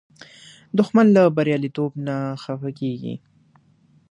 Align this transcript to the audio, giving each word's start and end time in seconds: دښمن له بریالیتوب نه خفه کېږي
دښمن 0.77 1.07
له 1.15 1.23
بریالیتوب 1.35 1.91
نه 2.07 2.15
خفه 2.43 2.69
کېږي 2.79 3.15